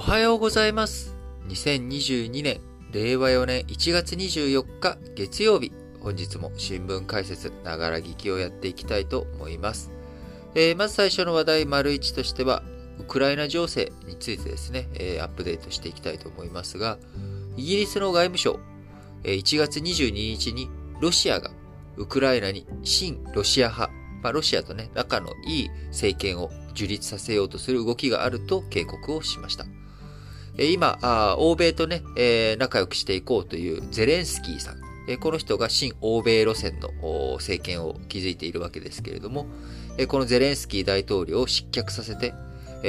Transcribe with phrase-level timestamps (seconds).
[0.00, 1.14] おはようございます。
[1.48, 2.58] 2022年、
[2.90, 9.90] 令和4年1月24日月曜日、本日も新聞解説、ながら聞きをやっていきたいと思います。
[10.54, 12.62] えーまず最初の話題、丸1としては、
[12.98, 16.96] ウクライナ情勢についてですね、えーアップデートしていきたいと思いますが、
[17.58, 18.58] イギリスの外務省、
[19.22, 20.70] えー1月22日に
[21.02, 21.50] ロシアが
[21.98, 29.66] ウクライナに親ロシア派、まあ、ロシアとね、仲のいい政権を樹立させようとする動きがあると警告をしました。
[30.58, 32.02] 今、欧米とね、
[32.58, 34.80] 仲良くしていこうというゼレンスキーさん。
[35.18, 36.90] この人が親欧米路線の
[37.36, 39.46] 政権を築いているわけですけれども、
[40.08, 42.34] このゼレンスキー大統領を失脚させて、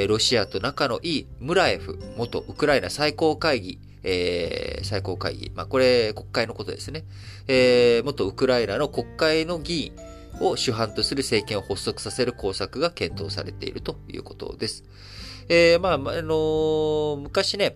[0.08, 5.52] ロシアと仲のいいムラエフ元ウクライナ最高会議、えー最高会議。
[5.54, 7.04] まあ、これ、国会のことですね。
[7.48, 9.92] えー元ウクライナの国会の議員
[10.40, 14.84] を主犯とする政権を発足させる工作が検討されているということです。
[15.54, 17.74] えーまあ、あのー昔ね、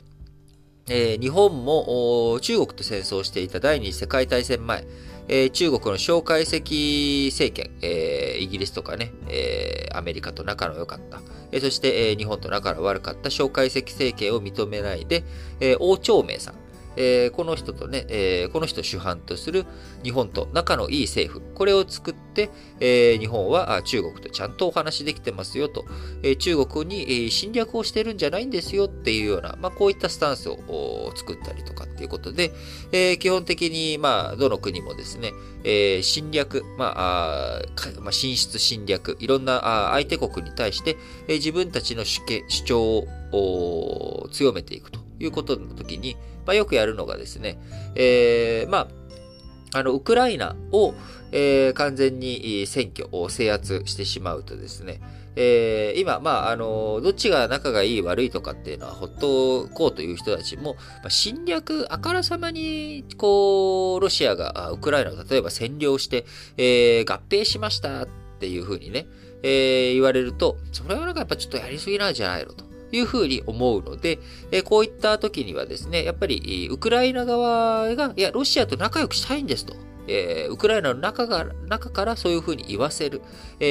[0.88, 4.86] えー日本も中国と戦争していた第二次世界大戦前、
[5.28, 11.20] えー中国の蒋介石政権、えーイギリスとかね、えアメリカと仲の良かった、
[11.52, 15.24] えそして、え日本と仲の悪かった蒋介石政権を認めないで、
[15.60, 16.54] え王朝明さん、
[16.96, 19.66] えーこの人とね、えーこの人主犯とする
[20.02, 25.84] 日本と仲のいい政府、これを作って、えー日本は中国とちゃんとお話できてますよと、
[26.22, 32.52] えー中国に、侵略をしてるんじゃないんですよっていうような、まあ、こういったスタンスを作ったりとかっていうことで、
[32.92, 35.32] えー基本的に、まあ、どの国もですね、
[35.64, 37.62] えー侵略、まあ、あ
[38.00, 40.96] まあ、進出侵略、いろんなあ相手国に対して、
[41.28, 46.16] えー自分たちの主主張を強めていくということの時に、
[46.46, 47.58] まあ、よくやるのがですね、
[47.94, 48.88] えーま
[49.72, 50.94] あ、あの、ウクライナを、
[51.32, 55.00] えー完全にえー占拠を制圧してしまうとですね、
[55.34, 66.24] えー今、まあ、あの、どっちが仲がいい悪いとかっていうのは、ほっとこうという人たちも、まあ、侵略、あからさまに、こう、ロシアがウクライナを例えば占領して、
[66.56, 69.06] えー合併しましたっていうふうにね、
[69.42, 72.64] えー言われると、それはなんかやっぱちょっとやりすぎなんじゃないのと。
[72.96, 74.18] いうふうに思うので、
[74.50, 79.74] えこういった時にはですね、やっぱり、ウクライナ側が、いや、ロシアと仲良くしたいんですと。
[80.08, 83.22] えーウクライナの中が中からそういうふうに言わせる、
[83.60, 83.66] え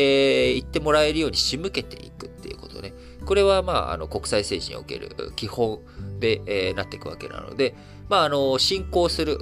[0.51, 2.93] ー言ってもらえるように仕向けていくっていうことね。
[3.25, 5.79] これは、まあ、あの国際政治における基本
[6.19, 7.75] で、えーなっていくわけなので、
[8.09, 9.37] まあ、あの、侵攻する、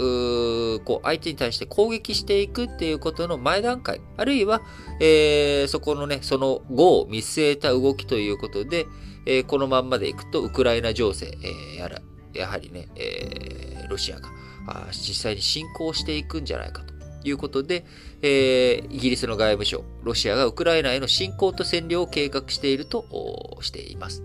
[0.85, 4.61] こう、相手に対して攻撃していくっていうことの前段階、あるいは、
[5.01, 8.85] えーそこのね、その後を見据えた動きということで、
[9.25, 12.01] えーこのまんまでいくと、ウクライナ情勢、えーやら、
[12.33, 14.29] やはりね、えーロシアが、
[14.67, 16.93] あ実際に侵攻していくんじゃないかと
[17.27, 17.85] いうことで、
[18.21, 24.23] えーイギリスの外務省、ロシアがウクライナへの侵攻と占領を計画しているとしています。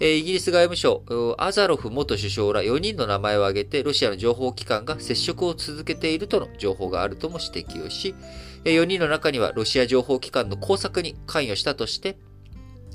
[0.00, 1.02] イギリス外務省、
[1.38, 8.14] アザロフ元首相ら4人の名前を挙げて、ロシアの情報機関が接触を続けているとの情報があるとも指摘をし、
[8.62, 12.16] 4人の中にはロシア情報機関の工作に関与したとして、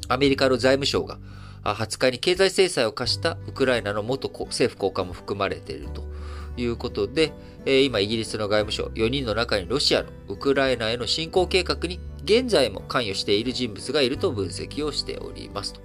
[0.10, 1.20] アメリカの財務省が
[1.64, 6.04] 20日に経済制裁を課したウクライナの元政府高官も含まれていると
[6.58, 7.32] いうことで、
[7.66, 15.82] 今イギリスの外務省4人の中にロシアのウクライナへの侵攻計画に現在も関与している人物がいると分析をしておりますと。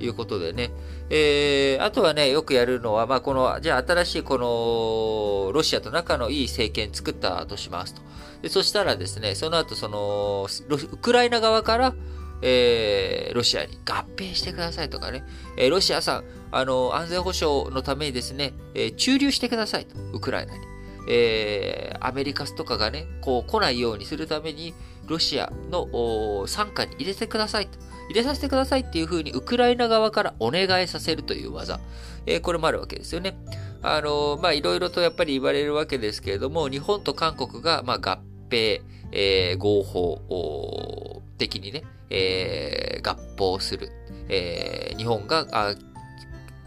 [0.00, 0.70] いうことでね。
[1.10, 8.02] えーあとはね、よくやるのは、まあ、この、じゃあ新しいこの、ロシアと仲のいい政権作ったとしますと。
[8.42, 10.46] でそしたらですね、その後、その、
[10.92, 11.94] ウクライナ側から、
[12.42, 15.24] えーロシアに合併してくださいとかね、
[15.56, 20.60] えーロシアさん、あの、安全保障のためにですね、えー駐留してくださいと、ウクライナに。
[21.08, 24.74] えーアメリカとかがね、こう来ないようにするために、
[25.06, 27.78] ロシアのお傘下に入れてくださいと。
[28.08, 31.80] 入れさせてくださいっていうふうに、ウクライナ側からお願いさせるという技。
[32.26, 33.36] えーこれもあるわけですよね。
[33.82, 38.18] あの、ま、いろいろとやっぱり言われるわけですけれども、日本と韓国が、ま、合
[38.50, 43.90] 併、えー合法的にね、えー合併する。
[44.28, 45.74] えー日本が、あ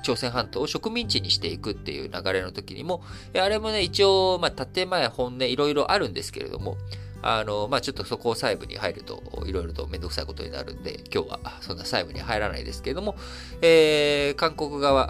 [0.04, 3.04] 朝鮮半島を植民地にしていくっていう流れの時にも、
[3.36, 6.78] あれもね、一応、まあ、建前、本音、いろいろあるんですけれども、
[7.22, 13.16] あの、まあ、ちょっとそこを細部に入ると、いろいろとめんどくさいことになるんで、今日はそんな細部に入らないですけれども、
[13.62, 15.08] えー韓国側、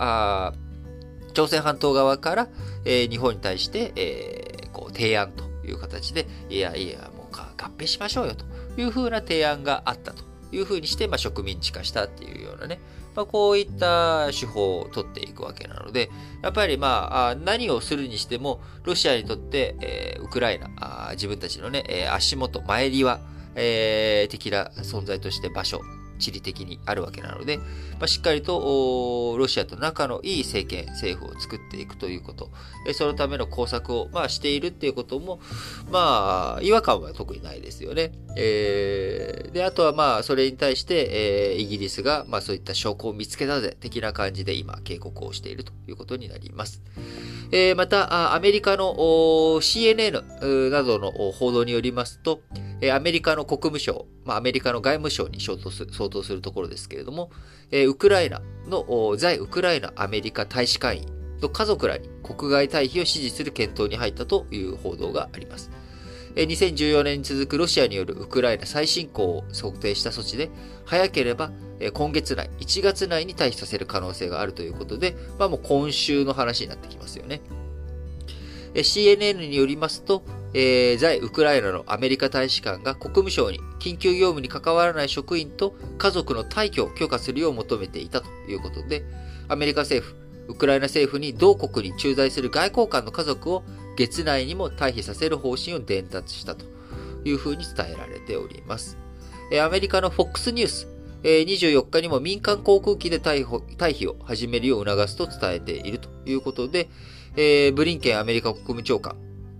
[0.47, 0.53] あ
[1.33, 2.47] 朝鮮半島側から、
[2.85, 8.45] えー日本に対して、えーこう提案という形で、いやいや、もう合併しましょうよと
[8.77, 12.79] いうふうな提案があったというふうにして、まあ、植民地化したっていうようなね、
[13.15, 16.09] まあ、こういった手法を取っていくわけなので、
[16.41, 23.19] やっぱりまあ、何をするにしても、ロシアにとって、えーウクライナ、あ自分たちのね、え足元、前際、
[23.55, 25.81] えー的な存在として場所
[26.17, 27.63] 地理的にあるわけなので、ま
[28.01, 32.49] あ、しっかりとロシアと仲のいい政権、政府を作っていくということ、
[32.93, 35.39] そのための工作を、まあ、しているっていうことも、
[35.91, 38.11] まあ、違和感は特にないですよね。
[38.35, 46.81] えー、で、あとはまあ、それに対して、えー、イギリスが、まあ、そういった証拠を見つけたぜ、的な感じで今、警告をしているということになります。
[47.51, 48.93] えー、また、アメリカの
[49.61, 52.41] CNN などの報道によりますと、
[52.93, 57.31] アメリカの国務省、まあ、アメリカの外務省に相当す相当するところですけれども
[57.71, 61.05] え、ウクライナの在ウクライナアメリカ大使館員
[61.41, 65.71] の家族らに国外退避を支持する検討に入ったという報道があります。
[66.35, 70.49] 2014年に続くロシアによるウクライナ再侵攻を想定した措置で、
[70.85, 71.51] 早ければ
[71.93, 77.41] 今月内、1月内に退避させる可能性があるということで、まあもう今週の話になってきますよね。
[78.73, 80.23] CNN によりますと、
[80.59, 89.03] えー、在ウクライナのアメリカ大使館が国務省に緊急業務に関わらない職員と家族の退去を許可するよう求めていたということで、
[89.49, 90.17] アメリカ政府、
[90.47, 93.63] ウクライナ政府に同国に駐在する外交官の家族を
[93.97, 96.65] 月内にも退避させる方針を伝達したと
[97.23, 98.97] いうふうに伝えられております。
[99.63, 100.87] アメリカの FOX ニュース、
[101.21, 106.89] 24日にも民間航空機で退避を始めるよう促すと伝えているということで、
[107.35, 109.15] ブリンケンアメリカ国務長官、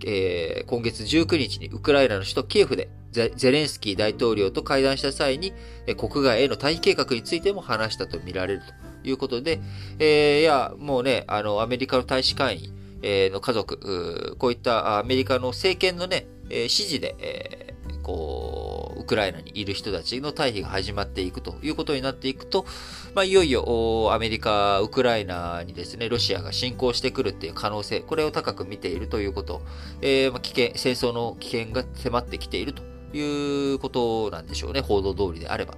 [0.06, 5.54] え今月19日にウクライナの首都キエフでゼレンスキー大統領と会談した際に、
[5.98, 8.62] 国外への退避計画についても話したとみられる
[9.04, 9.60] ということで、
[10.00, 17.76] えいや、もうね、あの、アメリカの大使館員、の家族、こういったアメリカの政権のね、指示で、
[18.08, 22.66] こう、ウクライナにいる人たちの退避が始まっていくということになっていくと、
[23.14, 29.62] まあ、いよいよアメリカ、ウクライナにですね、ロシアが侵攻してくるっていう可能性、これを高く見ているということ、
[30.02, 32.84] えー、まあ、危険、戦争の危険が迫ってきていると
[33.14, 35.76] いうことなんでしょうね、報道通りであれば。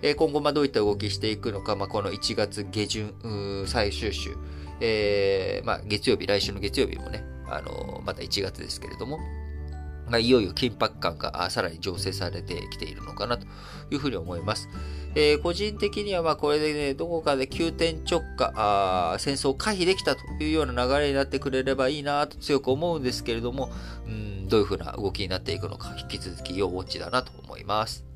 [0.00, 3.12] えー、今後、まどういった動きしていくのか、まあ、この1月下旬、
[3.66, 4.38] 最終週、
[4.80, 9.18] えー、まあ、月曜日、来週の月曜日もね、あの、また1月ですけれども、
[10.10, 13.46] が、いよいよ緊迫感がさらに醸成されてきているのかなと
[13.90, 14.68] いうふうに思います。
[15.14, 23.70] えー、個人的にはまこれでね、どこかで急転直下あ、戦争を回避できたというような流れになってくれればいいなと強く思うんですけれども、
[24.06, 28.07] うん、どういうふうな動きになっていくのか、引き続き要ウォッチだなと思います。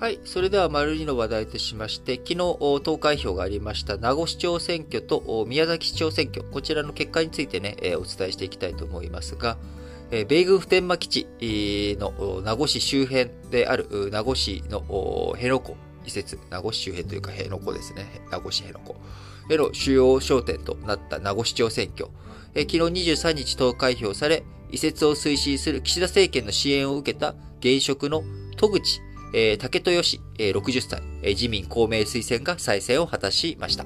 [0.00, 0.18] はい。
[0.24, 2.36] それでは、丸2の話題としまして、昨日、
[2.82, 9.58] 投開票がありました、名護市長選挙と宮崎市長選挙、こちらの結果についてね、お伝えしていきたいと思いますが、
[10.26, 15.74] 米軍普天間基地の名護市周辺である名護市の辺野古
[16.06, 19.54] 移設、名護市周辺というか辺野古ですね、名護市辺野古。
[19.54, 22.08] への主要焦点となった名護市長選挙、
[22.54, 22.78] 昨日
[23.12, 28.24] 23日投開票され、移設を推進する岸田政権の支援を受けた現職の
[28.56, 29.02] 戸口
[29.32, 33.84] えー、竹豊氏、えー、60歳、えー、自民公明推薦が再選を果たしました。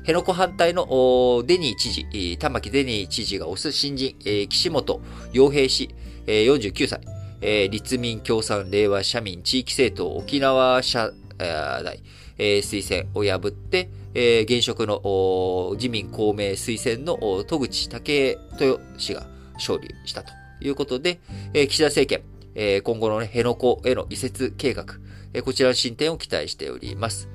[0.00, 5.00] 辺野古反対のデニー知事、玉城デニー知事が推す新人、えー、岸本
[5.32, 5.94] 洋平氏、
[6.26, 7.00] えー、49歳、
[7.40, 12.00] えー、立民共産令和社民地域政党沖縄社大、
[12.38, 21.20] えー、推薦を破って、えー、現職の自民公明推薦の戸口武豊氏が勝利したということで、
[21.54, 24.84] えー、岸田政権、え今後のね、辺野古への移設計画、
[25.32, 27.28] えこちらの進展を期待しております。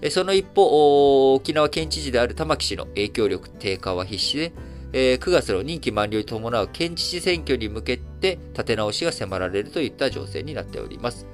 [0.00, 4.52] えその一方、沖縄県知事である玉城氏の影響力低下は必至で、
[4.92, 11.26] え9月の任期満了に伴う県知事選挙に向けて立て直しが迫られるといった情勢になっております。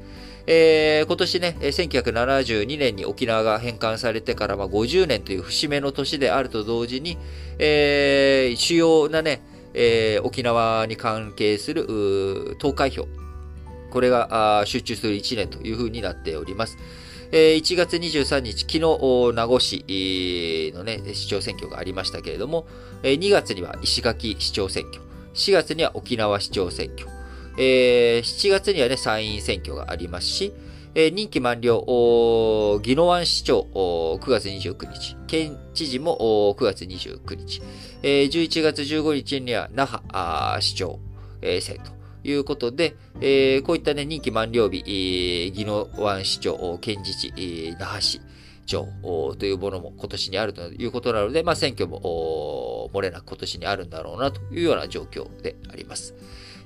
[0.46, 7.16] えー、今年ね、1972年に沖縄が返還されてからま50年という節目の年であると同時に、
[7.58, 9.40] えー、主要なね、
[9.72, 13.06] えー、沖縄に関係する投開票、
[13.94, 16.76] これが集中する1年というふうになっております。
[17.30, 22.66] 1月23日、昨日、名護市のね、市長選挙がありましたけれども、
[23.04, 25.00] 2月には石垣市長選挙、
[25.34, 27.08] 4月には沖縄市長選挙、
[27.56, 30.52] 7月にはね、参院選挙がありますし、
[30.94, 31.84] 任期満了、
[32.84, 37.62] 宜野湾市長、9月29日、県知事も9月29日、
[38.02, 40.98] 11月15日には那覇市長
[41.42, 41.93] 選と
[42.24, 48.20] いうことで、えー、こういったね、任期満了日、宜野湾市長、県自治、那覇市
[48.66, 48.88] 長
[49.38, 56.14] というものも今年にあるということなので、まあ、選挙も漏れなく今年にあるんだろうなというような状況であります。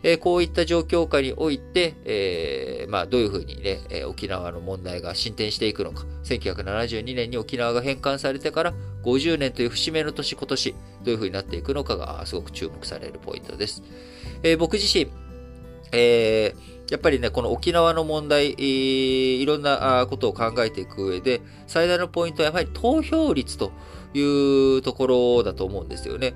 [0.02, 6.04] えー、こういった状況下において、えー、まあ、どういうふうにね、え沖縄の問題が進展していくのか。
[6.22, 13.82] 1972年に沖縄が返還されてから50年という節目の年、今年、どういうふうになっていくのかがすごく注目されるポイントです。
[14.44, 15.08] え僕自身、
[15.92, 16.54] え
[16.90, 23.73] やっぱりね、この沖縄の問題、いろんなことを考えていく上で、最大のポイントはやはり投票率と
[24.14, 26.35] いうところだと思うんですよね。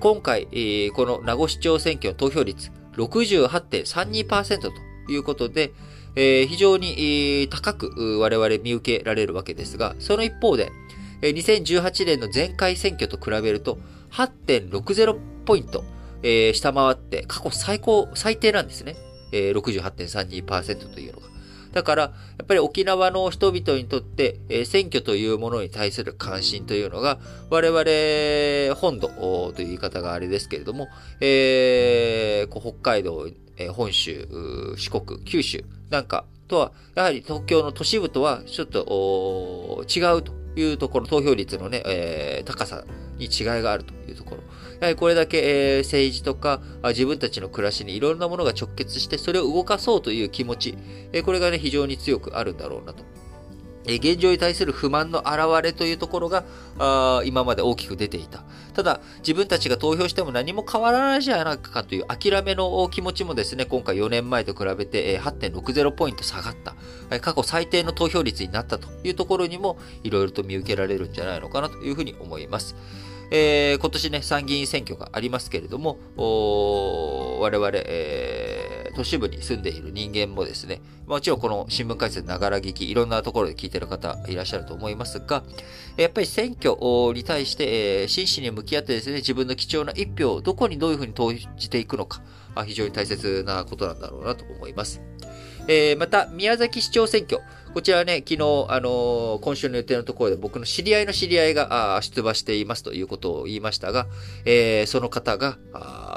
[0.00, 0.46] 今回、
[0.94, 4.72] この名護市長選挙の投票率68.32%と
[5.08, 5.72] いうことで、
[6.14, 10.72] 非常に高く我々見受けられるわけですが、その一方で、
[11.20, 13.78] 2018年の前回選挙と比べると
[14.10, 15.84] 8.60ポイント、
[16.22, 18.96] え下回って過去最高、最低なんですね。
[19.32, 21.32] え68.32%というのが。
[21.72, 22.10] だから、や
[22.42, 27.18] っぱり沖縄の人々にとって、えー、選挙というものに対する関心というのが、
[27.50, 29.08] 我々本土
[29.54, 30.88] という言い方があれですけれども、
[31.20, 33.26] えー、こう北海道、
[33.56, 34.28] えー、本州、
[34.76, 42.84] 四国、九州なんかとは、やはり東京の都市部とはちょっと違うというところ、投票率のね、えー、高さ
[43.16, 44.42] に違いがあるというところ。
[44.82, 50.74] やはりこれだけ、え、政治とか自分たちの暮らしにいろんなものが直結して、それを動かそうという気持ち、
[51.12, 53.04] え、これがね、非常に強くあるんだろうなと。
[53.86, 56.44] え現状に対する不満の表れというところが、
[56.80, 58.42] あ今まで大きく出ていた。
[58.74, 66.74] ただ、自分たちが投票しても何も変わらないじゃないかという諦めの気持ちもですね、今回4年前と比べて8.60ポイント下がった。
[67.20, 72.74] 過去最低の投票率になったというところにも、いろいろと見受けられるんじゃないのかなというふうに思います。
[73.34, 75.98] えー、今年ね、参議院選挙がありますけれども、
[77.40, 85.44] 我々、えー、都市部に住んでいる人間もですね、もちろんこの新聞解説ながら聞き、いろんなところで聞いてる方いらっしゃると思いますが、
[85.96, 86.76] やっぱり選挙
[87.14, 92.20] に対して、えー、真摯に向き合ってですね、自分の貴重な一票をどこにどういうふうに投じていくのか、
[92.66, 95.00] 非常に大切なことなんだろうなと思います。
[95.68, 97.40] えー、また、宮崎市長選挙。
[97.72, 104.06] こちらね、昨日、あの、今週の予定のところで僕の知り合いの知り合いが出馬していますということを言いましたが、
[104.44, 105.56] えー、その方が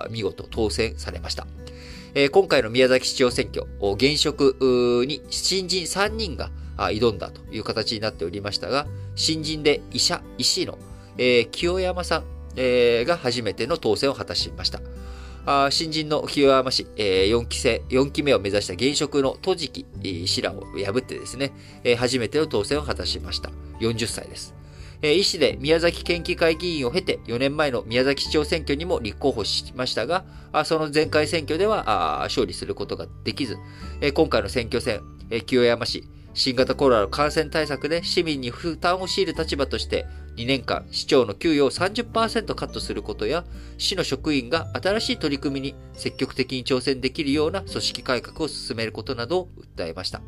[0.09, 1.47] 見事当選されました。
[2.13, 8.85] えー、今回の宮崎市長選挙、現職に新人3人が挑んだという形になっておりましたが、
[9.15, 10.77] 新人で医者、医師の、
[11.17, 12.23] えー、清山さん、
[12.57, 14.81] えー、が初めての当選を果たしました。
[15.45, 19.85] あ新人の清山市、えー、4期生、4期目を目指した現職の戸敷
[20.25, 23.51] 氏らを破ってですね、えー、初めての当選を果たしました。
[23.79, 24.55] 40歳です。
[25.01, 33.57] えー、医師で宮崎県議会議員を経て、4年前の宮崎市長選挙にも立候補しましたが、あその前回選挙ではあ勝利することができず、
[34.01, 40.05] えー、今回の選挙戦、えー、清山市、新型コロナの感染対策で市民に負担を強いる立場として、
[40.35, 43.45] 2年間、市長の給与を30%カットすることや、
[43.77, 50.21] 市の職員が新しい取り組みに積極的に挑戦できるような組織改革を進めることなどを訴えました。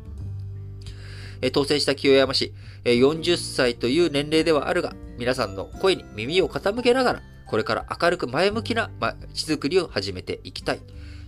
[1.52, 2.52] 当選した清山市、
[2.84, 10.80] 40歳という年齢ではあるが、皆さんの声に耳を傾けながら、これから明るく前向きな街づくりを始めていきたい。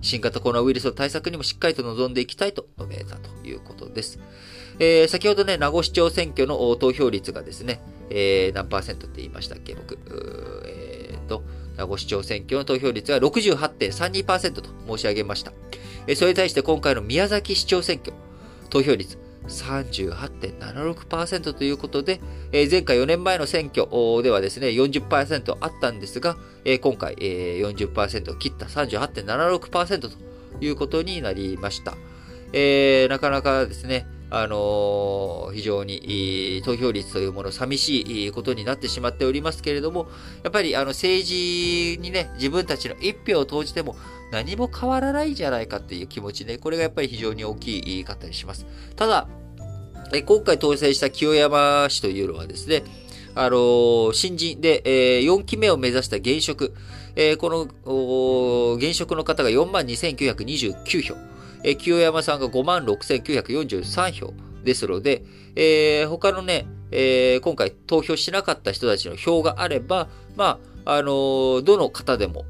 [0.03, 4.19] 新型コロナウイルスの対策にもしっかりと臨んでいきたいと述べたということです。
[4.79, 9.99] えー、先ほどね、名護市長選挙の投票率がですね、えー、何パーセントって言いましたっけ、僕？
[10.67, 11.43] えー、と、
[11.77, 15.53] 名護市長選挙の投票率が68.32%と申し上げました。
[16.07, 18.13] えー、それに対して今回の宮崎市長選挙、
[18.69, 22.21] 投票率38.76%ということで、
[22.53, 30.11] えー、前回4年前の選挙ではですね、40%あったんですが、えー、今回、えー、40%を切った38.76%と
[30.61, 31.97] いうことになりました。
[32.53, 40.09] えー、なかなかですね、あの、非常に投票率というもの寂しいことになってしまっておりますけれども、
[40.45, 43.97] やっぱりあの政治にね、自分たちの一票を投じても
[44.31, 48.67] 何も変わらないんじゃないかっていう気持ちね、これがやっぱり非常に大きかったりします。
[48.95, 49.27] ただ、
[50.25, 52.85] 今回当選した清山氏というのはですね、
[53.35, 56.75] あの、新人で、え、4期目を目指した現職、
[57.15, 61.30] え、この、現職の方が4万2929票。
[61.63, 65.25] えー、清山さんが56,943票ですので、
[65.57, 72.45] えー、他のね、えー、今回投票しなかった人たちの票があれば、まあ、あのー、どの方でも、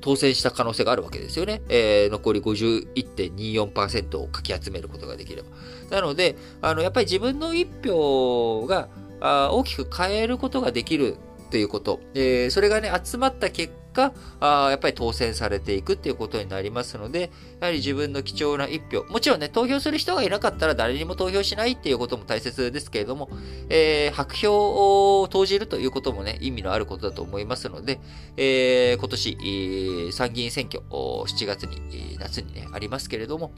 [0.00, 1.60] 当選した可能性があるわけですよね。
[1.68, 5.48] えー、残り51.24%をかき集めることができれば。
[5.90, 8.88] なので、あの、やっぱり自分の一票が
[9.20, 11.16] あ大きく変えることができる
[11.50, 12.00] ということ。
[12.14, 23.28] えー、それがね、集まった結果、あやっぱり当選されていくっていうことになりますので、やはり自分の貴重な一票、もちろんね、投票する人がいなかったら誰にも投票しないっていうことも大切ですけれども、
[23.68, 28.00] えー、白票を投じるということもね、意味のあることだと思いますので、
[28.36, 33.52] えー、今年、参議院選挙、7月に、夏にね、ありますけれども、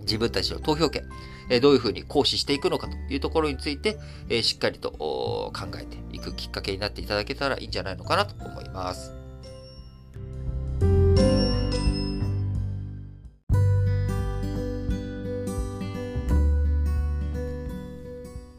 [0.00, 1.02] 自分たちの投票権、
[1.50, 9.15] えどういうふうに行使していくのかというところについて、えしっかりと考えていくきっかけになっていただけたらいいんじゃないのかなと思います。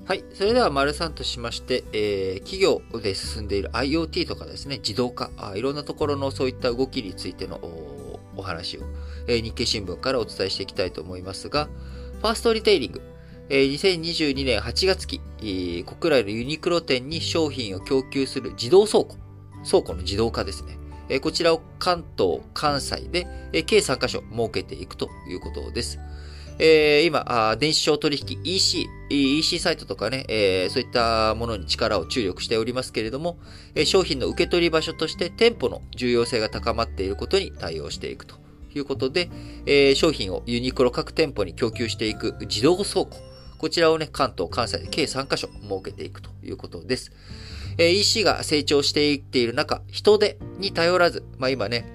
[0.08, 0.24] はい。
[0.34, 7.60] それでは、丸3としまして、えー、企業で進んでいる IoT とかですね、自動化あ、いろんなところのそういった動きについての
[8.38, 8.84] お話を、
[9.28, 11.68] えー、日経新聞からお伝えしていきたいと思いますが、
[12.22, 13.02] ファーストリテイリング、
[13.50, 19.18] えー、2022年8月期、えー、国内のユニクロ店に商品を供給する自動倉庫、
[19.70, 20.78] 倉庫の自動化ですね。
[21.10, 26.00] えー、こちらを関東、関西で、えー、計3カ所設けていくということです。
[26.60, 33.38] えー、今電子商取引 EC、EC サイトとかね、えー、そういったものに力を注力しておりますけれども、
[33.76, 38.36] えー、商品の受け取り場所として店舗の重要性が高まっていることに対応していくと
[38.74, 39.30] いうことで、
[39.66, 43.28] えー、商品をユニクロ各店舗に供給していく自動倉庫。
[43.58, 47.12] こちらをね、関東、関西で計3カ所設けていくということです。
[47.80, 51.86] えー、EC が成長していっている中、人手に頼らず、まあ今ね、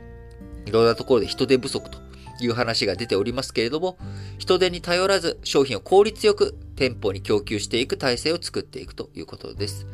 [0.66, 1.99] いろんなところで人手不足と
[2.44, 3.99] いう話が出ておりますけれども、
[4.38, 9.87] 人手に頼らず商品を効率よく店舗に供給していく体制を作っていくということです。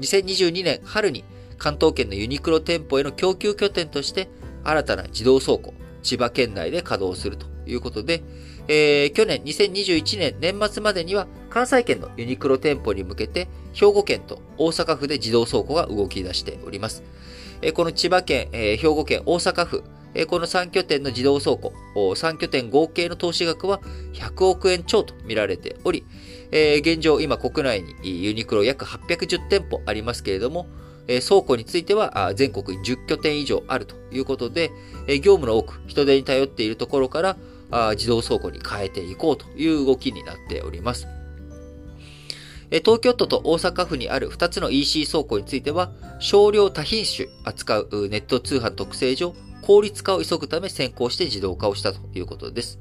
[0.00, 1.24] 2022年春に
[1.58, 4.28] 関東圏のユニクロ店舗への供給拠点として
[4.64, 8.22] 新たな自動倉庫、千葉県内で稼働するということで、
[8.68, 17.02] えー、去年2021年年末までには関西圏のユニクロ店舗に向けて兵庫県と大阪府で自動倉庫が動き出しております。
[17.60, 19.84] えー、この千葉県、えー、兵庫県、大阪府、
[20.28, 23.80] この3拠点の自動倉庫、3拠点合計の投資額は
[24.12, 26.04] 100億円超と見られており、
[26.50, 30.66] 現状今国内にユニクロ約810店舗ありますけれども、
[31.06, 34.70] 倉庫については全国に10拠点以上あるということで、
[35.22, 37.36] 業務の多く人手に頼っているところから
[37.92, 41.06] 自動倉庫に変えていこうという動きになっております。
[42.70, 45.90] 東京都と大阪府にある2つの EC 倉庫については、
[46.20, 52.78] 少量多品種扱うネット通販特性上、効率化を急ぐため先行して自動化をしたということです。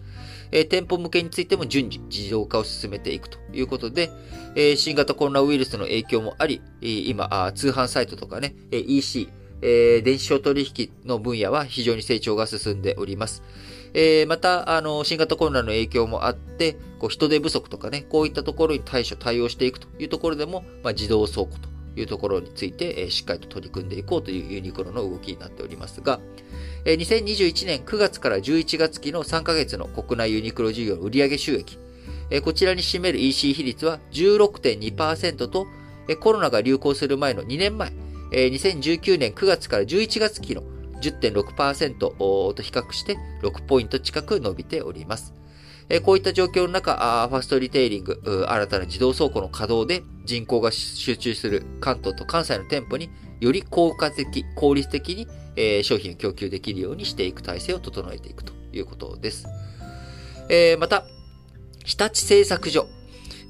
[0.51, 4.11] えー、店舗向けについても順次自動化を進めていくということで、
[4.55, 9.29] えー、新型コロナウイルスの影響もあり、今、通販サイトとかね、EC、
[9.61, 13.43] えー、電子商取引の分野は非常に成長が進んでおります。
[13.93, 26.19] えー、また、あの、新型コロナの影響もあって、こう人手不足とかね、こういったところに対処、対応していくというところでも、まあ、自動倉庫というところについて、え、しっかりと取り組んでいこうというユニクロの動きになっておりますが、
[26.85, 31.77] 2021年9月から11月期の3ヶ月の国内ユニクロ事業の売上収益、
[32.43, 35.67] こちらに占める EC 比率は16.2%と、
[36.19, 37.91] コロナが流行する前の2年前、
[38.31, 40.63] 2019年9月から11月期の
[41.01, 45.33] 10.6%と比較して6ポイント近く伸びております。
[45.93, 53.09] えこういった状況の中、ファストリテイリング、新たな自動倉庫の稼働で人口が集中する関東と関西の店舗に
[53.41, 59.47] より効果的、効率的にえ商品を供給できるようにしていく体制を整えていくということです。
[60.49, 61.05] えまた、
[61.83, 62.87] 日立製作所。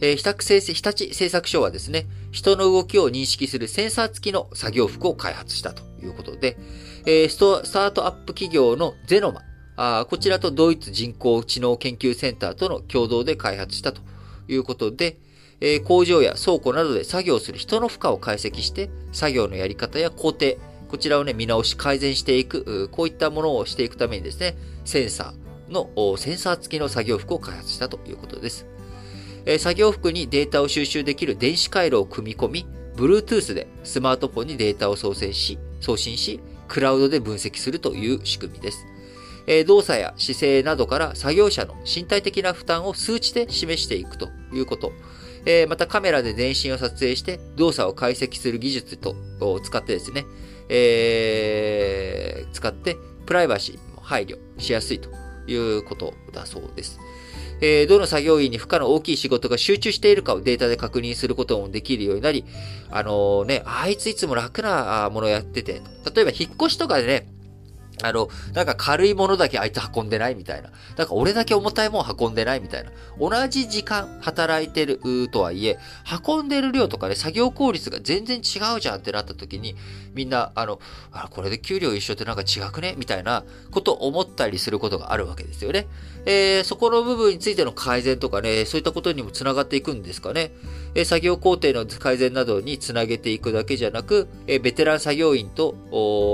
[0.02, 6.58] え日立製日立製作所はですね、人の動きを認識するセンサー付きの作業服を開発したということで、
[7.06, 9.42] えストスタートアップ企業のゼノマ、
[9.76, 14.02] あこちらとドイツ人工知能研究センターとの共同で開発したと
[14.48, 15.18] いうことで、
[15.62, 20.56] え工場や倉庫などで作業する人の負荷を解析して、作業のやり方や工程、
[20.90, 28.66] こちらをね、見直し、改善していく、こういったものをしていくためにですね、センサーの、センサー付きの作業服を開発したということです。
[29.46, 38.86] え作業服にデータを収集できる電子回路を組み込み、Bluetooth でスマートフォンにデータを送信し、送信し、クラウドで分析するという仕組みです。
[39.48, 44.92] え動作や姿勢などから作業者の身体的な負担を数値で示していくということ。
[45.46, 50.26] えまたカメラで全身を撮影して動作を解析する技術とを使ってですね、
[50.70, 55.10] え、使ってプライバシーも配慮しやすいと
[55.48, 57.00] いうことだそうです。
[57.62, 62.44] え、どの作業員に負荷の大きい仕事が集中しているかをデータで確認することもできるようになり、
[62.90, 65.82] あの、ね、あいついつも楽なものをやってて、
[66.14, 67.28] 例えば引っ越しとかでね、
[68.02, 70.70] あの、なんか軽いものだけあいつ運んでないみたいな。
[70.98, 72.92] なんか俺だけ重たいもん運んでないみたいな。
[73.20, 75.00] 同じ時間働いてる
[75.32, 75.78] とはいえ、
[76.26, 79.76] 運んでる量とかね、作業効率が全然違うじゃんってなった時に、
[80.14, 80.80] みんな、あの、
[81.12, 82.96] あこれで給料一緒ってなんか違くね？
[82.98, 85.88] みたいなこと思ったりすることがあるわけですよね。
[86.26, 90.52] えー、そこの部分についての改善とかね、そういったことにもつながっていくんですかね。
[90.94, 95.74] えー、作業工程の改善などにつなげていくだけじゃなく、えー、ベテラン作業員と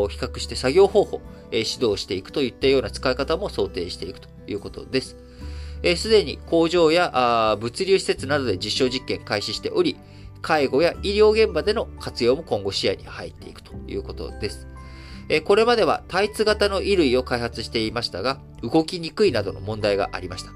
[0.10, 1.22] 比較して作業方法、
[1.52, 5.16] え指導していくといったような使い方も想定していくということです。
[5.96, 9.98] す、で、に工場や物流施設などで実証実験開始しており、
[10.42, 14.68] 介護や医療現場での活用も今後視野に入っていくということです。
[15.44, 20.52] これまではタイツ型の衣類を開発していましたが、動きにくいなどの問題がありました。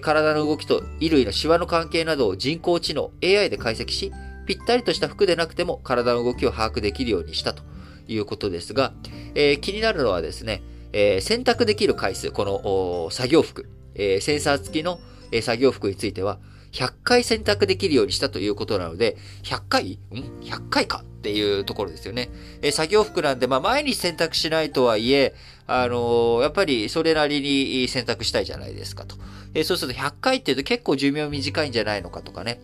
[0.00, 4.12] 体の動きと衣類のシワの関係などを人工知能 AI で解析し、
[4.46, 7.62] ぴったりとした服でなくても体の動きを把握できるようにしたと
[8.12, 8.92] いうことですが、
[9.34, 15.00] えー、気になるのはですね、えー、選択できる回数、この作業服、えー、センサー付きの、
[15.34, 16.38] え作業服については、
[16.72, 19.92] 100回選択できるようにしたということなので、100回？
[19.92, 19.98] ん
[20.42, 21.02] ?100 回か？
[21.02, 22.30] っていうところですよね。
[22.62, 25.34] え作業服なんで、まあ、毎日選択しないとはいえ、
[25.66, 29.16] あのやっぱりそれなりに選択したいじゃないですかと。
[29.54, 32.60] えそうすると100回っていうと結構寿命短いんじゃないのかとかね。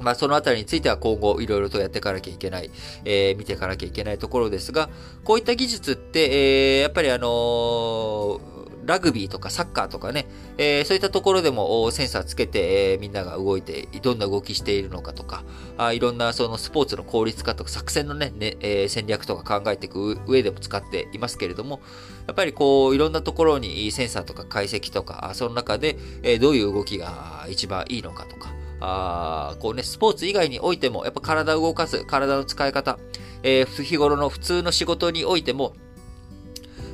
[0.00, 2.70] まあ、そのあたりについては今後いろいろとやっていかなきゃいけない、
[3.04, 4.88] えー、見ていかなきゃいけないところですが、
[5.24, 8.40] こういった技術って、えー、やっぱりあのー、
[8.86, 10.26] ラグビーとかサッカーとかね、
[10.58, 15.42] えー、そういったところでもセンサーつけて、えー、みんなが動いて、どんな動きしているのかとか、
[15.78, 21.80] あいろんなそのスポーツの効率化とか作戦のね、ねえー、戦略とか考えていく上でも使っていますけれども、
[22.26, 28.52] やっぱりこう、いろんなところにセンサーとか解析とか、その中で、えどういう動きが一番いいのかとか、
[28.86, 32.98] あこうね、スポーツ以外においても、やっぱ体を動かす、体の使い方、
[33.42, 35.74] えー、日頃の普通の仕事においても、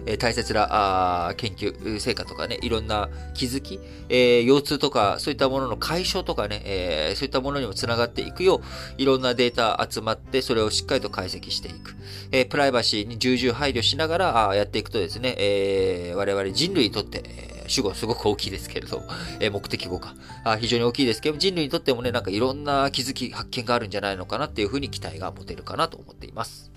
[0.06, 8.60] えー、大切なあ研究成果とかね、いろんな気づき、えー、腰痛とか、そういったものの解消とかね、えー、そういったものにもつながっていくよう、
[8.98, 11.94] いろんなデータ集まって、それをしっかりと解析していく。
[12.32, 19.02] えプライバシーに重々配慮しながらあやっていくとですね、え我々人類にとって、主語すごく大きいですけれど、
[19.38, 20.56] え目的語かあ。
[20.56, 26.70] 非常に大きいですけど、人類にとってもね、なんかいろんな気づき、発見があるんじゃないのかなっていうふうに期待が持てるかなと思っています。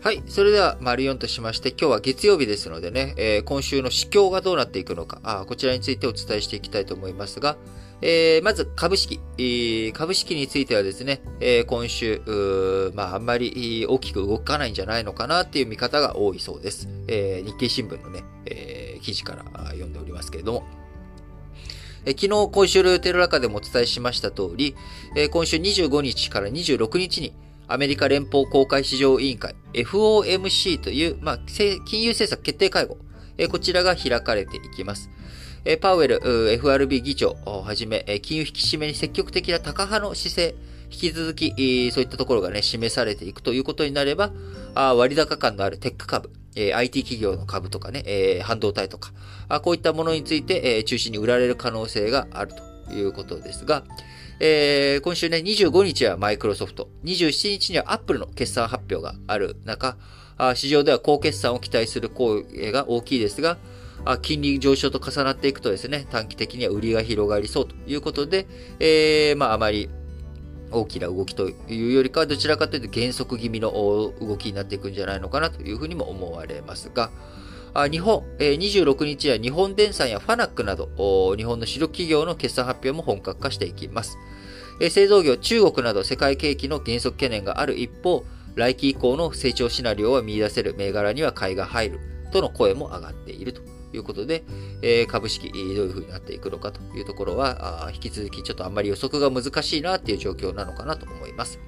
[0.00, 0.22] はい。
[0.26, 7.58] それでは、丸4としまして、今日は月曜日ですのでね、えー、今週の市況がどうなっていくのかあ、こちらについてお伝えしていきたいと思いますが、
[8.00, 12.22] えー、まず株式、えー、株式についてはですね、えー、今週、
[12.94, 16.88] まあ、あんまり大きく動かないんじゃないのかなっていう見方が多いそうです。
[17.08, 20.64] え日経新聞のね、え記事から読んでおりますけれども、
[22.06, 24.76] 昨日、今週ルテルラカでもお伝えしました通り、
[25.30, 27.34] 今週25日から26日に、
[27.66, 32.96] アメリカ連邦公開市場委員会 FOMC という、まあ、金融政策決定会合、
[33.50, 35.10] こちらが開かれていきます。
[35.76, 40.54] パウエル FRB 議長をはじめ、金融引き締めに積極的な高派の姿勢、
[40.90, 44.32] 引き続き、そういったところがね、示されていくということになれば、
[44.74, 49.12] 割高感のあるテック株、IT 企業の株とかね、半導体とか、
[49.60, 52.52] こういったものについて、中心に売られる可能性がある
[52.86, 53.84] ということですが、
[54.40, 59.96] えー、今週ね、25日はマイクロソフト、27日にはアップルの決算発表がある中、
[60.54, 63.58] 市場では高決算を期待する声が大きいですが、
[64.22, 68.46] 金利上昇と重なっていくとですね、短期的には売りが広がりそうということで、
[68.80, 69.90] えー、まああまり
[70.70, 77.10] 大きな動きというよりかは、どちらかというと減速気味の動きになっていくんじゃないのかなというふうにも思われますが、
[77.90, 84.16] 日本、26日は日本電産やファナックなど、日本の主力企業の決算発表も本格化していきます。
[84.90, 88.24] 製造業、中国など世界景気の減速懸念がある一方、
[88.58, 92.00] 来期以降の成長シナリオは見出せる銘柄には買いが入る
[92.32, 94.44] との声も上がっているということで、
[94.82, 101.58] え株式どういう風になっていくのかというところは、引き続きちょっとあんまり予測が難しいなっていう状況なのかなと思います。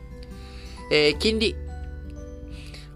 [0.90, 1.56] え金利、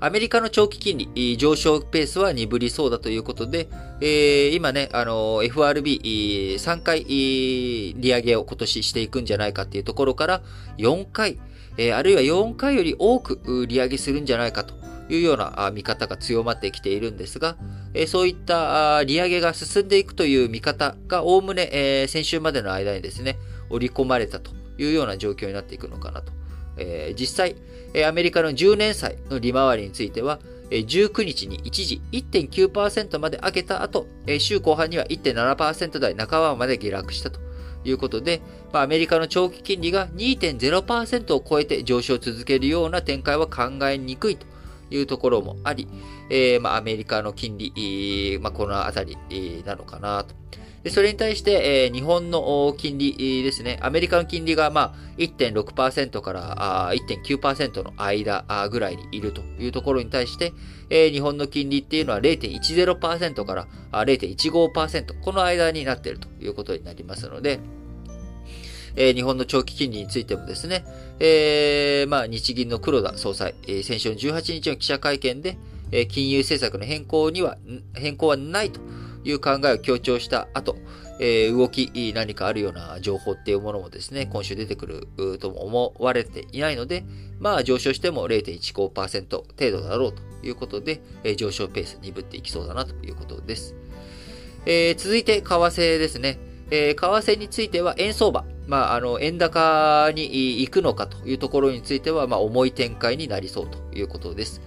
[0.00, 3.68] アメリカの長期金利上昇ペースは鈍りそうだということで、
[4.00, 10.42] えー、今ね、あの、FRB3 回利上げを今年していくんじゃないかっていうところから
[10.76, 11.38] 4回、
[11.78, 14.74] えー、あるいは4回より多く利上げするんじゃないかと
[15.08, 17.56] いうような見方が強まってきているんですが、
[18.06, 23.38] そういった利上げが進んでいくという見方がおおむね、先週までの間にですね、
[23.70, 26.32] 織り込まれたというような状況になっていくのかなと。
[27.16, 27.56] 実際、
[28.04, 30.40] アメリカの10年債の利回りについては、
[30.70, 34.06] 19日に一時1.9%まで上げた後、
[34.38, 37.38] 週後半には1.7%台半ばまで下落したと
[37.84, 38.40] いうことで、
[38.72, 44.46] アメリカの長期金利が2.0%を超えて上昇を続けるような展開は考えにくいと
[44.90, 45.88] いうところもあり、
[46.30, 49.16] えー、まあ、アメリカの金利、まあ、このあたり
[49.64, 50.34] なのかなと。
[50.84, 53.78] でそれに対して、えー、日本の金利ですね。
[53.80, 60.52] アメリカの金利が、まあ、1.6%から1.9%の間ぐらいにいるというところに対して、
[60.90, 67.60] えー、日本の金利っていうのは0.10%から0.15%、この間になっているということになりますので、
[68.96, 70.84] えー、日本の長期金利についてもですね、
[71.20, 75.56] えー、まあ、日銀の黒田総裁、えー、先週の18日の記者会見で、
[75.92, 77.56] えー、金融政策の変更には、
[77.94, 78.80] 変更はないと
[79.24, 80.76] いう考えを強調した後、
[81.20, 87.04] えー、動き、何かあるような情報っていうものもですね、今週出てくるとも思われていないので、
[87.38, 93.76] まあ上昇しても0.15%程度だろうということで、えー、上昇ペース鈍っていきそうだなということです。
[94.66, 96.38] えー、続いて、為替ですね。
[96.70, 98.44] えー、為替については円相場。
[98.66, 104.60] まあ、あの、円高に行くのかというところについては、まあ、重い展開になりそうということです。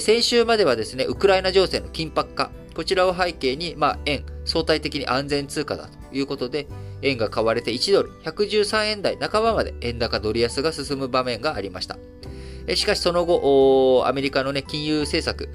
[0.00, 6.68] 先週まではですね、ウクライナ情勢の緊迫化、こちらを背景に、まあ、円、相対的に安全通貨だということで、
[7.02, 11.98] 円が買われて1ドル113円台半ばまで円高ドル安が進む場面がありました。
[12.74, 15.48] しかしその後、アメリカの、ね、金融政策、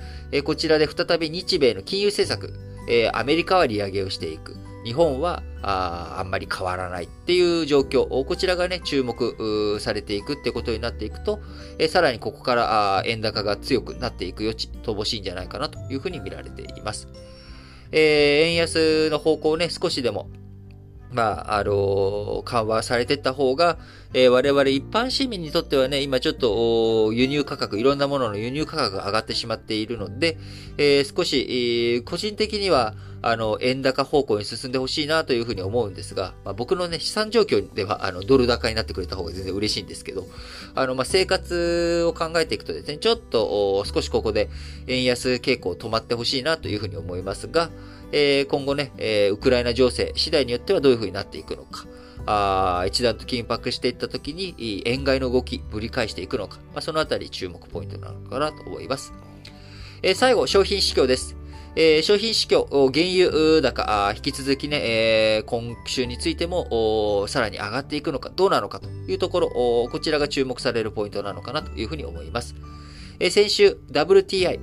[0.43, 2.54] こちらで再び日米の金融政策、
[3.13, 4.58] アメリカは利上げをしていく。
[4.86, 11.39] 日本はああんまり変わらないっていう状況、こちらがね、注目されていくってことになっていくと、
[11.80, 17.08] えさらにここからあ円高が強くなっていく余地、乏しいんじゃないかなというふうに見られています。
[17.91, 20.30] えー、円安の方向をね、少しでも
[21.15, 23.78] まあ、あの、緩和されていった方が、
[24.17, 30.38] えー、我々一般市民にとってはね、今ちょっと輸入価格、いろんなものの輸入価格が上がってしまっているので、
[30.78, 40.25] えー、少し、えー、個人的には、あの、円高方向に進んでほしいなというふうに思うんですが、まあ、僕のね、資産状況では、あの、ドル高になってくれた方が全然嬉しいんですけど、
[40.75, 44.49] あの、まあ、生活を考えていくとですね、ちょっと、少しここで
[44.88, 47.69] 円安傾向止まってほしいなというふうに思いますが、
[48.13, 51.86] えー、今後ね、えー、ウクライナ情勢次第によってはどういうふうになっていくのか、
[52.26, 59.14] あ一段と緊迫していったときに、円買いの動き、ぶり返していくのか、まあ、そのあたり注目ポイントなのかなと思います。
[60.02, 61.36] えー、最後、商品市況です。
[61.78, 64.78] えー、商品市況、原油高、引き続きね、
[65.38, 72.56] えー、今週についても、さらに上がっていくのか、どうなのかというところ、こちらが注目されるポイントなのかなというふうに思います。
[73.20, 74.60] えー、先週、WTI、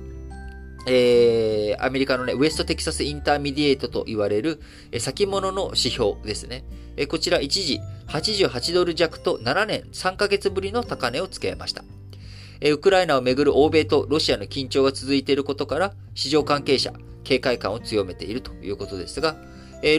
[0.85, 4.59] えー、アメリカのね、 West Texas Intermediate と言われる、
[4.91, 6.65] え先物の指標ですね。
[7.07, 11.83] こちら一時88ドル弱と7年3ヶ月ぶりの高値をつけました。
[12.61, 19.35] ウクライナをめぐる欧米とロシアの緊張が続いていることから、市場関係者、警戒感を強めているということですが、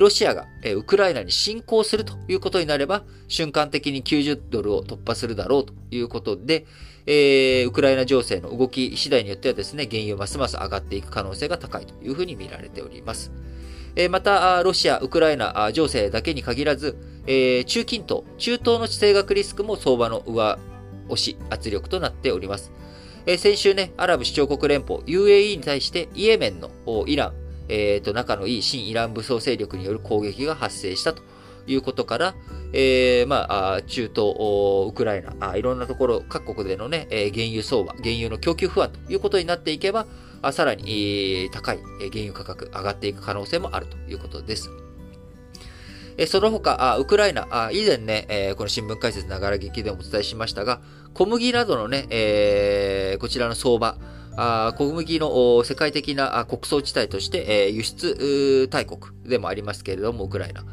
[0.00, 6.64] ロシアがウクライナに侵攻するということになれば、瞬間的に90ドルを突破するだろうということで、
[7.66, 13.30] ウクライナ情勢の動き次第によってはですね、原油ますます上がっていく可能性が高いというふうに見られております。
[14.11, 16.96] また、ロシア、ウクライナ情勢だけに限らず、
[17.66, 20.59] 中近東、中東の地政学リスクも相場の上
[21.09, 22.72] 押し、圧力となっております。
[23.38, 26.70] 先週ね、アラブ首長国連邦 UAE に対してイエメンの
[27.07, 27.33] イラン、
[27.68, 31.22] えー、と仲のいい新イラン武装勢力による攻撃が発生したと
[31.66, 32.35] いうことから、
[32.74, 34.35] えー、まあ、中東、
[34.88, 40.07] ウクライナ、いろんなところ、各国でのね、原油相場、原油の供給不安ということになっていけば、
[40.52, 44.70] さらに高い原油価格上がっていく可能性もあるということです。
[46.16, 50.80] えその他、ウクライナ、以前ね、えこの新聞解説ながら劇でもお伝えしましたが、
[51.12, 53.96] 小麦などのね、えこちらの相場、
[54.37, 60.64] 小麦の世界的な穀倉地帯として、輸出大国でもありますけれども、ウクライナ。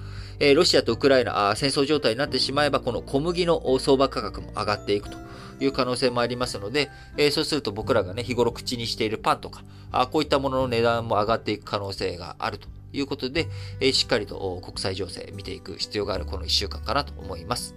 [0.56, 5.18] ロシアとウクライナ、戦争状態になってしまえば、この小麦の相場価格も上がっていくと
[5.62, 6.90] いう可能性もありますので、
[7.32, 13.48] そうすると僕らがね、日頃口にしているパンとか、あこういったものの値段も上がっていく可能性があるということで、
[13.80, 17.76] えしっかりと国際情勢見ていく必要があるこの1週間かなと思います。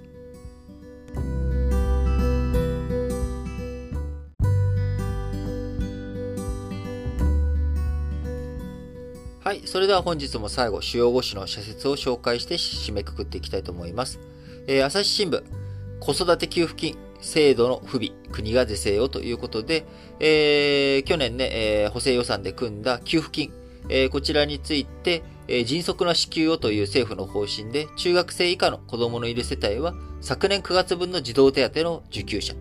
[9.45, 9.61] はい。
[9.67, 14.19] それでは本日も最後、主要5種の社説を紹介して締めくくっていきたいと思います。
[14.67, 15.43] えー、朝日新聞、
[16.01, 19.87] 子育て給付金、制度の不備、国が是正をということで、
[20.21, 23.53] えー、去年ね、えー、補正予算で組んだ給付金、
[23.89, 32.55] えー、こちらについて、えー、迅速な支給をという政府の方針で、中学生以下の子供のいる世帯は、昨年9月分の児童手当の受給者、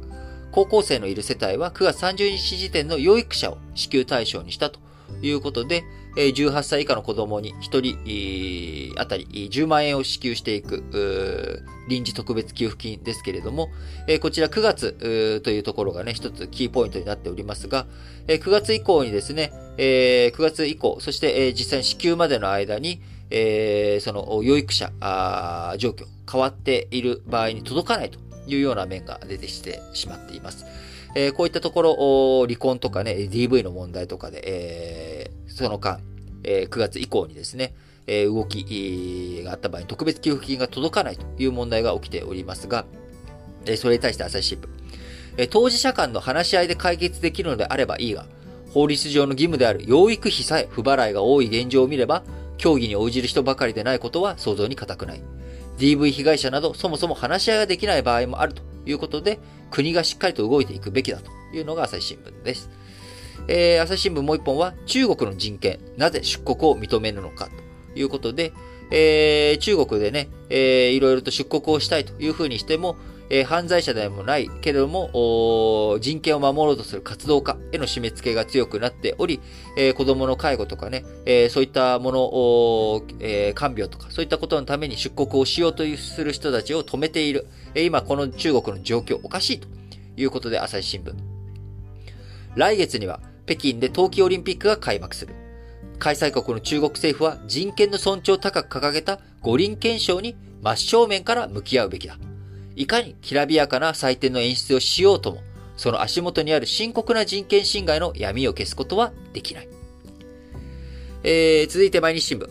[0.53, 4.79] 高校生のいる世帯は9月30日時点の養育者を支給対象にしたと
[5.21, 5.83] いうことで、
[6.15, 13.69] 18歳以下の子供に1人当たり10万円を支給していく臨時特別給付金ですけれども、
[14.21, 17.87] こちら9月というところがね、一つキーポイントになっておりますが、
[18.27, 23.01] 9月以降にですね、9月以降、そして実際に支給までの間に、
[24.01, 24.91] その養育者
[25.77, 30.65] 状況変わっている場合に届かないというような面が出てきてしまっています。
[31.35, 35.22] こういったところ、離婚とかね、DV の問題とかで、え、
[35.53, 35.99] その間、
[36.43, 37.73] えー、9月以降にですね、
[38.07, 42.85] え動きがあった場合に特別給付金が届かないという問題が起きておりますが、
[43.65, 44.67] えそれに対して朝日新聞、
[45.37, 48.25] え当事者間の話し合いで解決できるのであればいいが、
[48.73, 52.23] 法律上の義務である養育費さえ不払いが多い現状を見れば、
[52.57, 55.21] 協議に応じる人ばかりでないことは想像に難くない。
[55.77, 59.39] DV 被害者などそもそも話し合いができない場合もあるということで、
[59.71, 62.69] 国がしっかりと動いていくべきだというのが朝日新聞です。
[63.47, 67.49] えー、朝日新聞もう一本は中国の人権、なぜ出国を認めるのか
[67.93, 68.53] ということで、
[68.91, 72.95] えー、中国でね、えー、いろいろと出国をしたいというふうにしても、
[73.29, 79.39] えー、犯罪者でもないけれども、人権を守ろうとする活動家への締め付けが強くなっており、
[79.77, 87.47] えー、子供の介護とかね、えー、そういったものを、えー、看病とか、そういったことのために出国をしようとする人たちを止めている。
[87.73, 89.67] えー、今、この中国の状況おかしいと
[90.17, 91.32] いうことで、朝日新聞。
[92.55, 95.33] 来月には北京で冬季オリンピックが開幕する。
[95.99, 102.17] 開催国の中国政府は人権の尊重を高く掲げた五輪憲章に真正面から向き合うべきだ。
[102.75, 105.41] いかにきらびやかな祭典の演出をしようとも、
[105.77, 109.69] その足元にある深刻な人権侵害の闇を消すことはできない。
[111.23, 112.49] えー、続いて毎日新聞。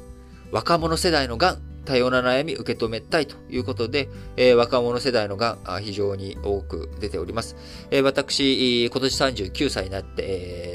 [0.51, 7.57] 若者世代の癌、多様な悩み受け止めたいということで、えー、若者世代のが、非常に多く出ております。
[7.91, 10.23] えー、私、今年39歳になって、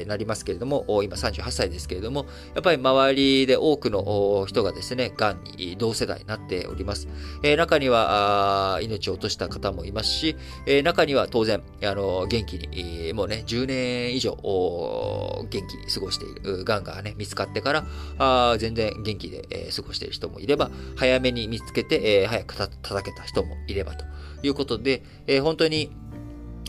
[0.00, 7.08] えー、なりますけれども、今38歳ですけれども、やっぱり周りで多くの人がですね、がんに同世代になっております。
[7.42, 17.86] え、中には命を落とした方もいますし、え、中には当然、あの元気に、もうね、10年以上、元気に過ごしている、ががね、見つかってから、
[18.18, 24.04] あ全然元気で、過ごしている人もいれば、早めに見つけて、えー、早く叩けた人もいればと
[24.42, 25.90] いうことで、えー、本当に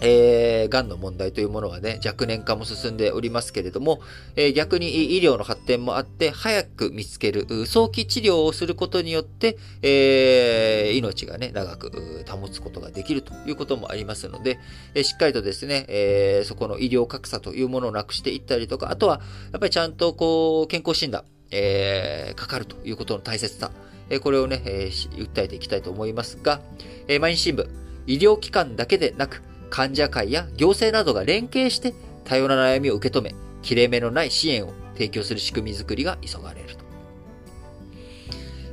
[0.01, 3.99] えー、癌の問題というものはね、若年化も進んでおりますけれども、
[4.35, 14.57] えー、逆に医療の発展もあって、早く見つける、早期治療をすることによって、えー、命がね、長く保つことができるということもありますので、
[14.95, 19.19] えしっかりとですね、えそこの医療格差というものをなくしていったりとか、あとは、
[19.51, 23.71] やっぱりちゃんとこう、健康診断、えーかかるということの大切さ、
[24.09, 26.61] えこれをね、え訴えていきたいと思いますが、
[27.07, 27.67] え毎日新聞、
[28.07, 31.93] 医療機関だけでなく、患者会や行政などが連携して
[32.25, 36.85] 多様な悩みを受け止め、切れ目のない支援を提供する仕組みづくりが急がれると。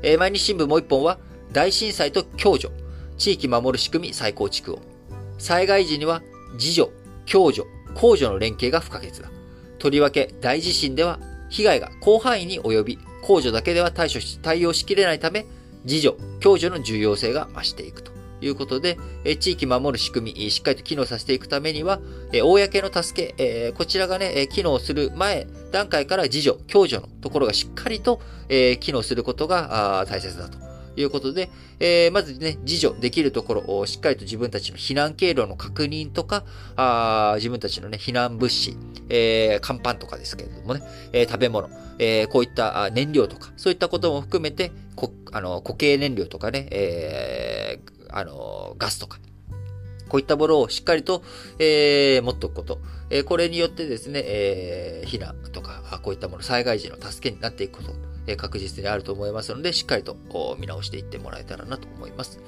[0.02, 1.18] え毎日新聞もう一本は、
[1.52, 2.72] 大震災と共助、
[3.18, 4.80] 地域守る仕組み再構築を。
[5.38, 6.22] 災害時には、
[6.54, 6.90] 自助、
[7.30, 9.30] 共助、公助の連携が不可欠だ。
[9.78, 11.18] とりわけ大地震では、
[11.48, 15.46] 被害が広範囲に及び、控除だけでは対処し、対応しきれないため、
[15.84, 18.14] 自助、共助の重要性が増していくと。
[18.42, 18.98] いうことで、
[19.40, 22.00] 地域守る仕組み、しっかりと機能させていくためには、
[22.44, 28.20] 公の助け、こちらがね、機能する前、段階から自助、共助のところがしっかりと
[28.80, 30.65] 機能することが大切だと。
[30.96, 36.44] いうことで、えー、まずね、自助できるところをしっかりと自分たちの避難経路の確認とか、
[36.76, 38.76] あ自分たちのね、避難物資、
[39.08, 40.82] えー、乾パンとかですけれどもね、
[41.12, 49.18] えー、食べ物、えー、こういった燃料とか、そういったことも含めて、こあの固形燃料とかね、えー、あのガスとか、
[50.08, 51.22] こういったものをしっかりと、
[51.58, 52.78] えー、持っておくこと。
[53.10, 58.15] えー、これによってですね、えー、避難とか、こういったもの、災害時の助けになっていくこと。
[58.34, 60.16] 確実にあると思いますので、しっかりと
[60.58, 62.40] 見直していってもらえたらなと思います。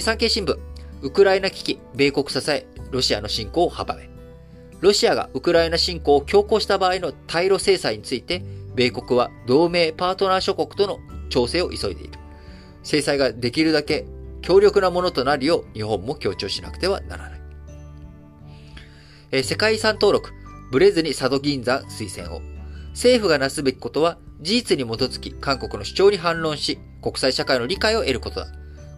[0.00, 0.58] 産経新聞、
[1.02, 4.10] ウクライナ危機、米国支え、ロシアの侵攻を阻め。
[4.80, 8.42] ロシアがウクライナ侵攻を強行した場合の対ロ制裁について、
[8.74, 10.98] 米国は同盟パートナー諸国との
[11.28, 12.18] 調整を急いでいる。
[12.82, 14.06] 制裁ができるだけ
[14.42, 17.40] 強力なものとなるよう日本も強調しなくてはならない。
[19.32, 20.32] え世界遺産登録、
[20.72, 22.40] ブレずに佐渡銀山推薦を。
[23.00, 28.48] 政府がなすべきことは事実に基づき韓国の主張に反論し、国際社会の理解を得ることだ。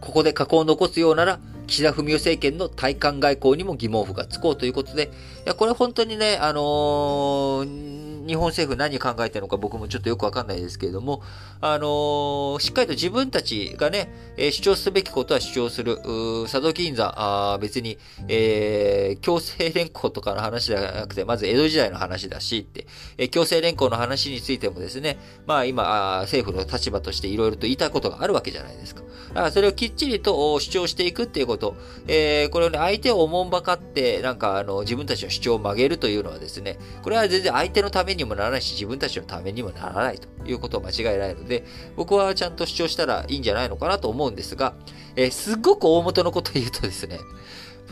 [0.00, 1.38] ここで過去を残すようなら、
[1.72, 5.08] 岸田文雄政権の対韓外交にも疑問符がつこうということで、い
[5.46, 11.22] や、これ本当にね、あのー日本政府何考えてるのか僕もちょっとよくわかんないですけれども、
[11.60, 15.98] あのー、しっかりと自分たちがね、えー、主張すべきことは主張する。
[16.44, 22.86] 佐渡金座、あ別に、えー、強制連行とかの話ではなくて、まず江戸時代の話だしって、
[23.18, 29.02] えー、強制連行の話についてもですね、まあ今、あ政府の立場としていろいろと言いたいことがあるわけじゃないですか。
[29.28, 31.76] だからそれをきっちりと主張していくっていうこと、と
[32.08, 41.64] えー、これをね、相手をおもんばかって、なんかあの、自分たちの主張を曲げるというのはですね、これは全然相手のためにもならないし、自分たちのためにもならないということを間違いないので、
[41.96, 44.74] 僕はちゃんと主張したらいいんじゃないのかなと思うんですが、
[45.14, 47.20] えー、すっごく大元のことを言うとですね、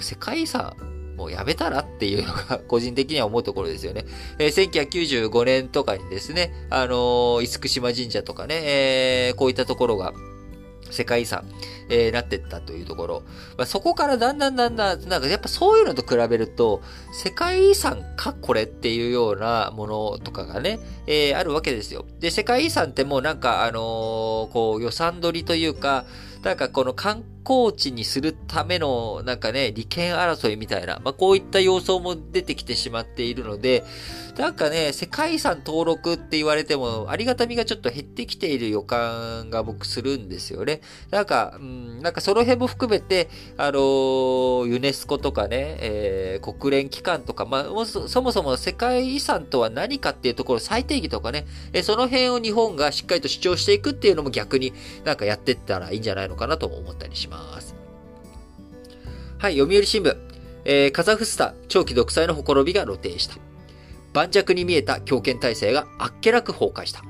[0.01, 0.75] 世界遺産、
[1.17, 4.05] もうやめたらっていうのが 個人的には思うところですよね。
[4.39, 10.15] えー、1995年とかにですね、あのー、厳島神社とかね、えー、こういったところが
[10.91, 11.45] 世界遺産、
[11.89, 13.23] えー、なってったというところ。
[13.57, 16.83] まあ、そこからだんだんだんだん、なんかやっぱそういうのと比べると、
[17.13, 22.05] 世界遺産かこれっていうようなものとかがね、えー、あるわけですよ。
[22.21, 26.05] で、世界遺産ってもうなんかあのー、こう予算取りというか、
[26.43, 27.40] なんかこの観光
[27.73, 33.85] 地にするためのなんかね、利権争いみたいな、まあこういった様相も出てきてしまっているので、
[34.39, 40.81] なんかね、世界遺産登録って言われても、ありがたみがちょっと減ってきている予感が僕するんですよね。
[41.11, 54.73] なんか、うん、なんかその辺も含めて、あのー、ユネスコとかね、えー、国連機関とか、まあ、そもそも世界遺産とは何かっていうところ、最定義とかね、え、その辺を日本がしっかりと主張していくっていうのも逆に
[55.05, 57.30] なんかやってったらいいんじゃないのかなと思ったりします。
[59.39, 60.17] はい、読売新聞。
[60.65, 63.37] えー、カザフスタン、長期独裁のほころびが露呈した。
[64.13, 67.03] 盤石に見えた強権体制があっけらく崩壊した。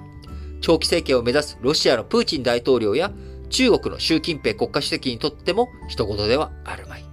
[0.61, 3.11] 長期政権を目指すロシアのプーチン大統領や
[3.49, 7.05] 中国の習近平国家主席にとっても一言ではあるまい。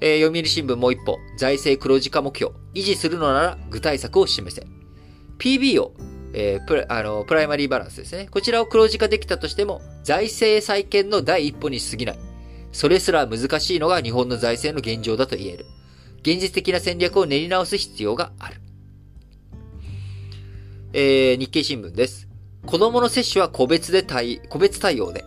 [0.00, 4.66] えー、読売新聞もう一歩、財政黒字化目標、維持するのなら具体策を示せ。
[5.38, 5.94] PB を、
[6.36, 8.26] えー、プラあのプライマリーバランスですね。
[8.30, 12.18] こちらを黒字化できたとしても、財政再建の第一歩に過ぎない。
[12.72, 15.66] それすら難しいのが日本の財政の現状だと言える。
[16.22, 18.60] 現実的な戦略を練り直す必要がある。
[20.92, 22.28] えー、日経新聞です。
[22.66, 25.24] 子供の接種は個別で対、個別対応で。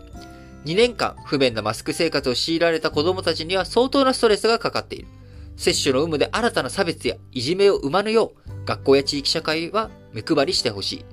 [0.65, 5.07] 2年間不便なマスク生活を強いられた子供たちには相当なストレスがかかっている。
[5.55, 11.05] 接種の有無で新たな差別やいじめを生まぬよう、学校や地域社会は目配りしてほしい。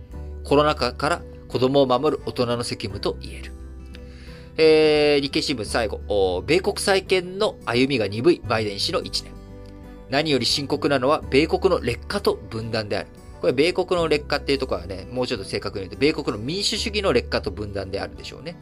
[0.45, 3.53] コロナ禍から子供を守る大人の責務と言える。
[4.57, 9.35] えー、日経新聞最後、米国再建の歩みが鈍いバイデン氏の1年。
[10.09, 13.09] 何より深刻なのは米国の劣化と分断である。
[13.43, 18.57] これ、米国の劣化っていうところはね、もうちょっと正確に言うと、米国の民主主義の劣化と分断であるでしょうね。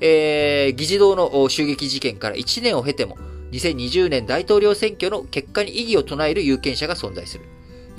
[0.00, 3.18] えー、議事堂の襲撃事件から1年を経ても、
[3.50, 7.44] 2020年大統領選挙の結果に異議を唱える有権者が存在する。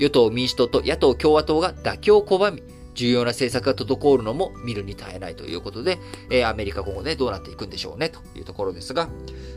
[0.02, 2.62] 与党民主党と野党共和党が妥協を拒み、
[2.94, 5.98] 重要な政策が滞るのも見るに耐えないということで、
[6.28, 9.08] えー、アメリカ今後ね、どうなっていくんでしょうね、というところですが、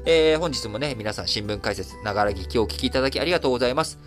[0.06, 3.98] えー、本日もね、皆さん新聞解説、ながら聞きをお聞きいただきありがとうございます。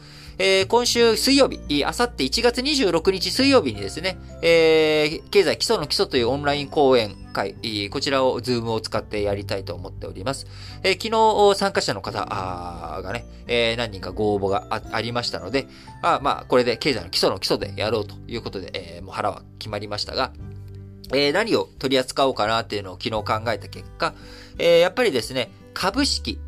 [0.40, 7.56] えー、今週水曜日、あさって1月26日水曜日にですね、えー、経済基礎の基礎というオンライン講演会、
[7.90, 10.46] こちらをズームを使ってやりたいと思っております。
[10.84, 15.66] えー、昨日参加者の方がね、えー、何人かご応募がありましたので、
[16.02, 20.32] あまあ、これで経済の基礎の基礎でやろうということで、えー、もう腹は決まりましたが、
[21.12, 24.14] えー、何を取り扱おうかなっていうのを昨日考えた結果、
[24.58, 26.38] えー、やっぱりですね、株式、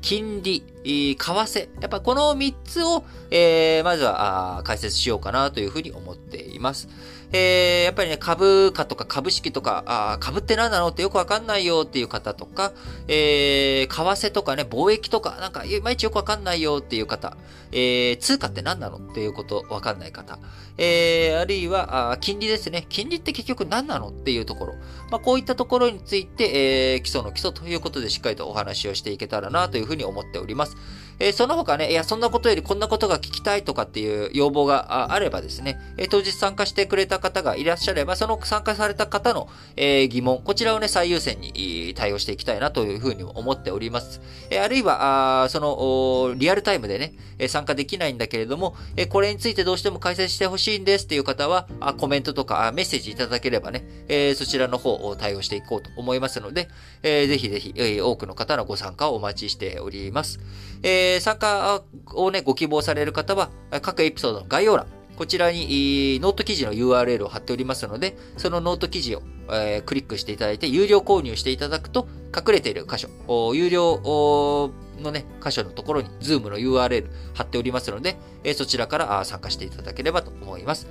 [0.00, 1.68] 金利、為替。
[1.80, 6.88] やっぱこの3つを、えー、まずは解説しようかなというふうに思っています。
[7.32, 12.72] えー、やっぱりね、株価とか株式とか、あ株って何なのってよくわかんないよっていう方とか、
[13.08, 17.36] えー、為替とかね、貿易とか、なんか、いまいちよくわかんないよっていう方、
[17.72, 20.38] えー、通貨って何なのっていうことわかんない方、
[20.76, 22.84] えー、あるいは、あ金利ですね。
[22.90, 24.74] 金利って結局何なのっていうところ。
[25.10, 30.76] まあ、こういったところについて、えー、基礎の基礎ということでしっかりとお話をしていけたらなというふうに思っております。
[31.22, 44.20] えー、その他ね、いや、そんなことよりこんなことが聞きたいとかっていう要望があればですね、えー、当日参加してくれた方がいらっしゃれば、その参加された方の、えー、疑問、こちらをね、最優先に対応していきたいなというふうに思っております。
[44.50, 47.14] えあるいは、あその、リアルタイムでね、
[47.48, 56.68] 参加できないんだけれども、えこれについてどうしても解説してほしいんですっていう方は、あコメントとかメッセージいただければね、えそちらの方を対応していこうと思いますので、
[57.04, 60.40] えー、ぜひぜひ、え多くの方のご参加をお待ちしております。
[60.82, 61.82] えー、参加
[62.14, 63.50] をね、ご希望される方は、
[63.82, 80.88] 各エピソードの概要欄、こちらにノート記事の URL を貼っておりますので、そのノート記事を、えー、クリックしていただいて、有料購入していただくと、隠れている箇所、有料のね、箇所のところに Zoom の URL 貼っておりますので、えー、そちらから参加していただければと思います。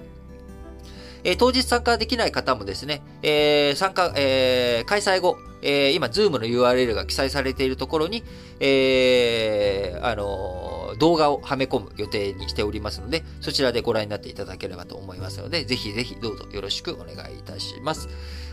[1.23, 8.23] えー、当日参加できない方もですね、えー、参加、えー、開催後、え、今、Zoom の URL が記載されているところに、
[8.59, 18.09] え、あの、動画をはめ込む予定にしておりますので、そちらでご覧になっていただければと思いますので、ぜひぜひどうぞよろしくお願いいたします。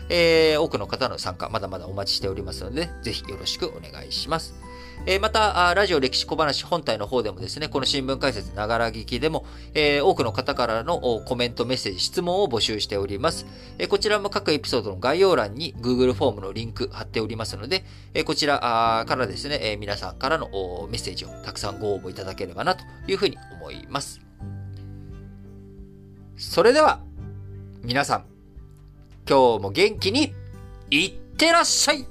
[0.09, 4.53] え、多くの方の参加、まだまだお待ちしておりますので、ぜひよろしくお願いします。
[5.05, 13.45] えー、また、ラジオ歴史小話本体の方でもですね、この新聞解説ながら聞きでも、えー、多くの方からのコメント、メッセージ、質問を募集しております。
[13.77, 18.59] えー、こちらも各エピソードの概要欄に Google フォームのリンク貼っておりますので、えこちら
[19.07, 20.49] からですね、え皆さんからの
[20.91, 24.19] メッセージをたくさんご応募いただければなというふうに思います。
[26.37, 27.01] それでは、
[27.83, 28.25] 皆さん、
[29.27, 30.33] 今日も元気に
[30.89, 32.05] いってらっしゃい